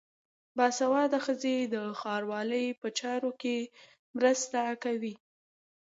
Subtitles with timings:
[0.57, 3.57] باسواده ښځې د ښاروالۍ په چارو کې
[4.17, 5.13] مرسته کوي.